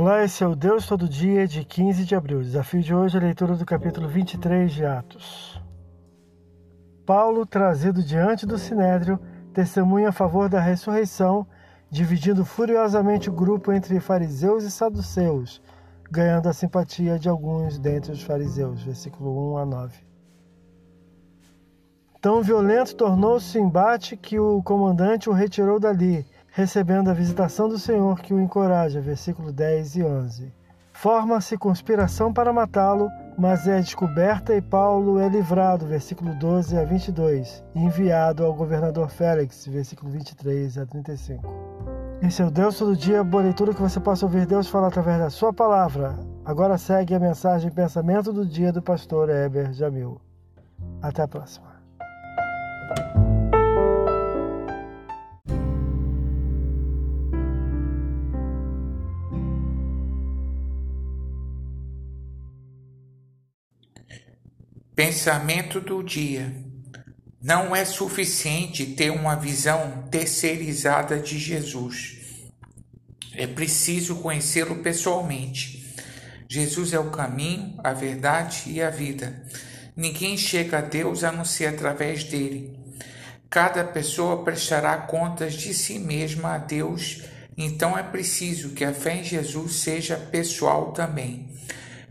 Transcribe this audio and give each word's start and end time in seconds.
Olá, 0.00 0.24
esse 0.24 0.42
é 0.42 0.46
o 0.46 0.56
Deus 0.56 0.86
Todo 0.86 1.06
Dia 1.06 1.46
de 1.46 1.62
15 1.62 2.06
de 2.06 2.14
abril. 2.14 2.38
O 2.38 2.42
desafio 2.42 2.80
de 2.80 2.94
hoje 2.94 3.18
é 3.18 3.20
a 3.20 3.22
leitura 3.22 3.54
do 3.54 3.66
capítulo 3.66 4.08
23 4.08 4.72
de 4.72 4.82
Atos. 4.82 5.60
Paulo, 7.04 7.44
trazido 7.44 8.02
diante 8.02 8.46
do 8.46 8.56
sinédrio, 8.56 9.20
testemunha 9.52 10.08
a 10.08 10.12
favor 10.12 10.48
da 10.48 10.58
ressurreição, 10.58 11.46
dividindo 11.90 12.46
furiosamente 12.46 13.28
o 13.28 13.32
grupo 13.34 13.72
entre 13.72 14.00
fariseus 14.00 14.64
e 14.64 14.70
saduceus, 14.70 15.60
ganhando 16.10 16.48
a 16.48 16.54
simpatia 16.54 17.18
de 17.18 17.28
alguns 17.28 17.78
dentre 17.78 18.10
os 18.10 18.22
fariseus. 18.22 18.82
Versículo 18.82 19.52
1 19.52 19.58
a 19.58 19.66
9. 19.66 19.98
Tão 22.22 22.40
violento 22.40 22.96
tornou-se 22.96 23.58
o 23.58 23.62
embate 23.62 24.16
que 24.16 24.40
o 24.40 24.62
comandante 24.62 25.28
o 25.28 25.34
retirou 25.34 25.78
dali 25.78 26.24
recebendo 26.52 27.10
a 27.10 27.14
visitação 27.14 27.68
do 27.68 27.78
Senhor 27.78 28.20
que 28.20 28.34
o 28.34 28.40
encoraja, 28.40 29.00
versículo 29.00 29.52
10 29.52 29.96
e 29.96 30.02
11. 30.02 30.52
Forma-se 30.92 31.56
conspiração 31.56 32.32
para 32.32 32.52
matá-lo, 32.52 33.08
mas 33.38 33.66
é 33.66 33.80
descoberta 33.80 34.54
e 34.54 34.60
Paulo 34.60 35.18
é 35.18 35.28
livrado, 35.28 35.86
versículo 35.86 36.34
12 36.34 36.76
a 36.76 36.84
22, 36.84 37.64
e 37.74 37.78
enviado 37.82 38.44
ao 38.44 38.52
governador 38.52 39.08
Félix, 39.08 39.66
versículo 39.66 40.10
23 40.10 40.76
a 40.76 40.84
35. 40.84 41.42
Esse 42.20 42.42
é 42.42 42.44
o 42.44 42.50
Deus 42.50 42.76
todo 42.76 42.94
dia, 42.94 43.24
boa 43.24 43.42
leitura 43.42 43.72
que 43.72 43.80
você 43.80 43.98
possa 43.98 44.26
ouvir 44.26 44.44
Deus 44.44 44.68
falar 44.68 44.88
através 44.88 45.18
da 45.18 45.30
sua 45.30 45.54
palavra. 45.54 46.18
Agora 46.44 46.76
segue 46.76 47.14
a 47.14 47.20
mensagem 47.20 47.70
pensamento 47.70 48.30
do 48.30 48.44
dia 48.44 48.70
do 48.70 48.82
pastor 48.82 49.30
Heber 49.30 49.72
Jamil. 49.72 50.20
Até 51.00 51.22
a 51.22 51.28
próxima. 51.28 51.69
Pensamento 65.02 65.80
do 65.80 66.02
dia. 66.02 66.54
Não 67.42 67.74
é 67.74 67.86
suficiente 67.86 68.84
ter 68.84 69.08
uma 69.08 69.34
visão 69.34 70.06
terceirizada 70.10 71.18
de 71.18 71.38
Jesus. 71.38 72.18
É 73.34 73.46
preciso 73.46 74.16
conhecê-lo 74.16 74.82
pessoalmente. 74.82 75.96
Jesus 76.46 76.92
é 76.92 76.98
o 76.98 77.10
caminho, 77.10 77.80
a 77.82 77.94
verdade 77.94 78.64
e 78.66 78.82
a 78.82 78.90
vida. 78.90 79.42
Ninguém 79.96 80.36
chega 80.36 80.76
a 80.76 80.82
Deus 80.82 81.24
a 81.24 81.32
não 81.32 81.46
ser 81.46 81.68
através 81.68 82.22
dele. 82.22 82.78
Cada 83.48 83.82
pessoa 83.82 84.44
prestará 84.44 84.98
contas 84.98 85.54
de 85.54 85.72
si 85.72 85.98
mesma 85.98 86.56
a 86.56 86.58
Deus, 86.58 87.22
então 87.56 87.96
é 87.96 88.02
preciso 88.02 88.74
que 88.74 88.84
a 88.84 88.92
fé 88.92 89.20
em 89.20 89.24
Jesus 89.24 89.76
seja 89.76 90.18
pessoal 90.18 90.92
também. 90.92 91.48